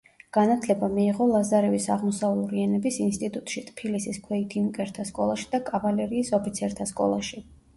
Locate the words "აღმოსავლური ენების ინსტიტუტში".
1.95-3.63